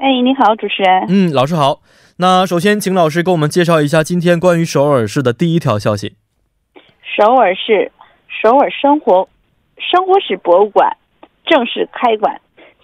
[0.00, 1.04] 哎，你好，主持人。
[1.10, 1.80] 嗯，老师好。
[2.16, 6.16] 那首先，请老师给我们介绍一下今天关于首尔市的第一条消息。
[7.04, 7.92] 首尔市
[8.26, 9.28] 首尔生活
[9.76, 10.96] 生活史博物馆
[11.44, 12.40] 正式开馆。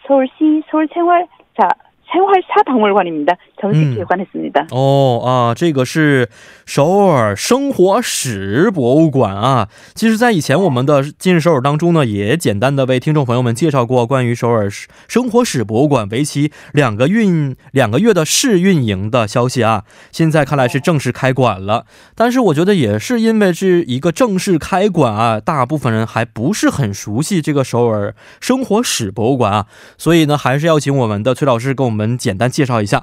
[0.07, 0.33] 首尔市
[0.71, 1.13] 首尔生活
[1.57, 1.75] 자
[2.12, 6.28] 生活사박물관입니다정식개관했습니다哦啊，这个是
[6.66, 9.70] 首尔生活史博物馆啊。
[9.96, 14.70] 其实，在以前我们的今日首尔当中呢，也简单的为听众朋友们介绍过关于首尔
[15.08, 19.86] 生活史博物馆为期两个运两个月的试运营的消息啊。
[20.12, 31.95] 现在看来是正式开馆了，但是我觉得也是因为是一个正式开馆啊，大部分人还不是很熟悉这个首尔生活史博物馆啊，所以呢，还是要请我们的崔老师给我们。
[31.97, 33.03] 我们简单介绍一下。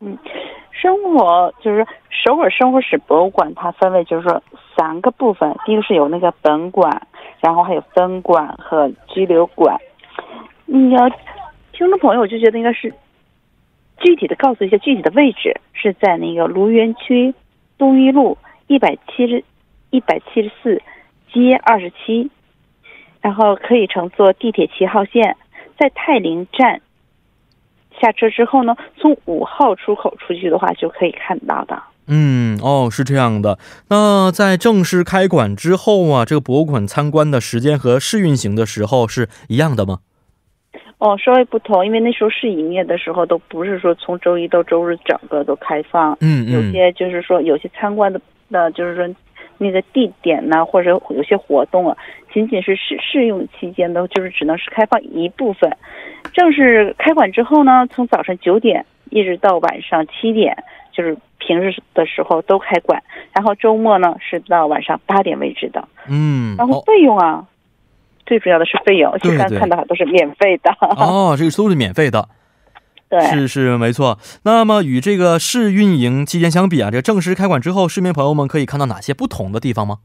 [0.00, 0.16] 嗯，
[0.70, 4.40] 生活就是首尔生活史博物馆，它分为就是说
[4.76, 5.52] 三个部分。
[5.64, 7.08] 第一个是有那个本馆，
[7.40, 9.76] 然后还有分馆和居留馆。
[10.66, 11.08] 你要
[11.72, 12.94] 听众朋友，就觉得应该是
[13.98, 17.34] 具体的告诉一下具体的位置，是在那个卢园区
[17.76, 19.42] 东一路一百七十
[19.90, 20.80] 一百七十四
[21.32, 22.30] 街二十七，
[23.20, 25.36] 然后可以乘坐地铁七号线，
[25.76, 26.82] 在泰陵站。
[28.00, 31.82] 下车之后呢，从五号出口出去的话，就可以看到的。
[32.08, 33.58] 嗯，哦，是这样的。
[33.88, 39.98] 那在正式开馆之后啊，这个博物馆参观的时间和试运行的时候是一样的吗？
[40.98, 46.16] 哦，稍微不同，因为那时候试营业的时候都不是说从周一到周日整个都开放。
[46.20, 46.52] 嗯嗯。
[46.52, 49.06] 有些就是说有些参观的，那就是说
[49.58, 51.96] 那个地点呢，或者有些活动啊，
[52.32, 55.70] 仅仅是试试用期间的，就是只能是开放一部分。
[56.32, 60.56] 正式开馆之后呢，从早上九点一直到晚上七点，
[60.92, 63.02] 就是平日的时候都开馆，
[63.32, 65.88] 然后周末呢是到晚上八点为止的。
[66.08, 67.46] 嗯，然后费用啊，
[68.26, 70.70] 最主要的是费用，现在看到都是免费的。
[70.80, 72.28] 哦，这个都是免费的。
[73.08, 74.18] 对，是是没错。
[74.44, 79.98] 那么与这个试运营期间相比啊，这个正式开馆之后，市民朋友们可以看到哪些不同的地方吗？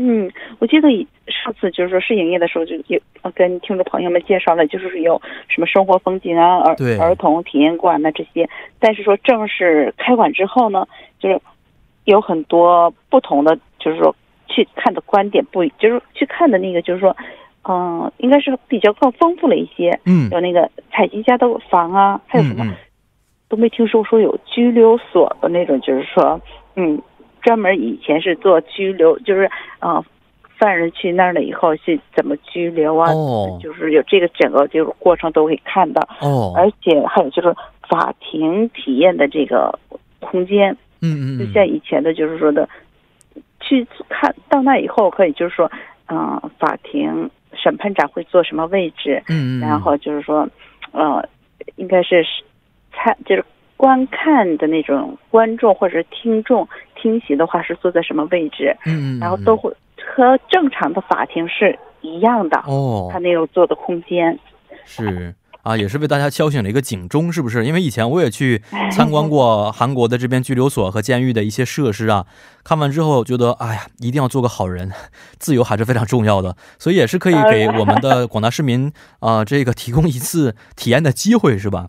[0.00, 0.88] 嗯，我记得
[1.26, 3.00] 上次就是说试营业的时候，就有
[3.34, 8.48] 跟听众朋友们介绍了，就是有什么生活风景啊、儿儿童体验馆呐这些。
[8.78, 10.86] 但是说正式开馆之后呢，
[11.18, 11.40] 就是
[12.04, 14.14] 有很多不同的，就是说
[14.46, 17.14] 去看的观点不，就是去看的那个，就是说，
[17.68, 20.00] 嗯，应该是比较更丰富了一些。
[20.06, 22.74] 嗯，有那个采集家的房啊，还有什么
[23.48, 26.40] 都没听说说有拘留所的那种，就是说，
[26.74, 27.00] 嗯。
[27.40, 29.48] 专门以前是做拘留，就是
[29.78, 30.04] 呃，
[30.58, 33.10] 犯人去那儿了以后是怎么拘留啊？
[33.12, 36.02] 哦，就是有这个整个就是过程都可以看到。
[36.20, 37.54] 哦，而且还有就是
[37.88, 39.78] 法庭体验的这个
[40.18, 40.76] 空间。
[41.00, 42.68] 嗯嗯，就像以前的，就是说的，
[43.60, 45.70] 去看到那以后可以就是说，
[46.08, 47.30] 嗯，法庭
[47.62, 49.22] 审判长会坐什么位置？
[49.28, 50.48] 嗯嗯，然后就是说，
[50.92, 51.22] 呃，
[51.76, 52.24] 应该是
[52.92, 53.44] 参就是。
[53.78, 58.76] 观看的那种观众或者听众听席的话是坐在什么位置？
[58.86, 59.72] 嗯然后都会
[60.04, 63.08] 和正常的法庭是一样的哦。
[63.12, 64.36] 他那种坐的空间
[64.84, 65.32] 是
[65.68, 67.66] 啊，也是为大家敲醒了一个警钟，是不是？
[67.66, 72.24] 因为以前我也去参观过韩国的这边拘留所和监狱的一些设施啊，
[72.64, 74.90] 看完之后觉得，哎呀，一定要做个好人，
[75.38, 78.90] 自由还是非常重要的，所以也是可以给我们的广大市民
[79.20, 81.88] 啊，这个提供一次体验的机会，是吧？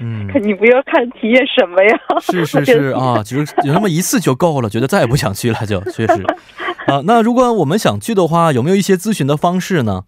[0.00, 1.96] 嗯，你不要看体验什么呀？
[2.20, 6.24] 是是是啊，就是有那么一次就够了，觉得再也不想去了，就确实
[6.90, 7.02] 啊。
[7.04, 10.02] 那如果我们想去的话，有没有一些咨询的方式呢？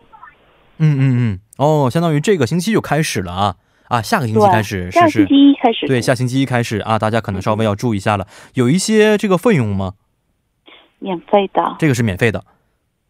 [0.77, 3.55] 嗯嗯嗯，哦，相当于这个星期就开始了啊
[3.87, 5.87] 啊，下个星期，开始下星期一开始。
[5.87, 8.27] 对，下星期一开始啊，大家可能稍微要注意一下了。
[8.55, 9.93] 有一些这个费用吗？
[10.99, 11.75] 免费的。
[11.79, 12.43] 这个是免费的。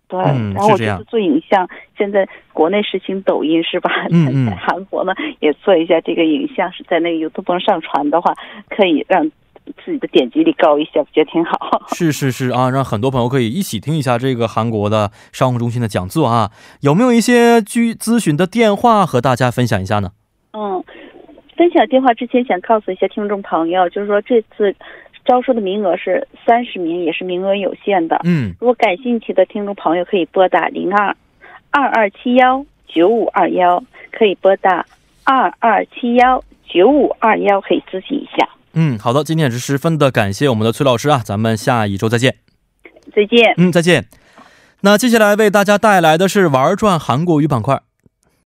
[0.08, 1.68] 对，嗯然后我是这样就是做影像，
[1.98, 3.90] 现在国内实行抖音是吧？
[4.12, 8.32] 嗯嗯在韩国呢也做一下这个影像，是在那个 YouTube 上上传的话，
[8.70, 9.28] 可以让
[9.84, 11.75] 自己的点击率高一些，我觉得挺好。
[11.94, 16.52] 是是是啊，让很多朋友可以一起听一下这个韩国的商务中心的讲座啊。
[16.82, 20.12] 有没有一些居咨询的电话和大家分享一下呢？
[20.54, 20.84] 嗯，
[21.56, 24.76] 分享电话之前想告诉一下听众朋友，就是说这次
[25.26, 28.20] 招收的名额是三十名，也是名额有限的。
[28.24, 31.16] 嗯，如果感兴趣的听众朋友可以拨打零二
[31.72, 34.86] 二二七幺九五二幺，可以拨打
[35.24, 38.50] 二二七幺九五二幺，可以咨询一下。
[38.78, 42.36] 嗯，好的，今天也是十分的感谢我们的崔老师啊，咱们下一周再见。
[43.16, 43.54] 再见。
[43.58, 44.08] 嗯，再见。
[44.82, 47.82] 那接下来为大家带来的是玩转韩国语板块。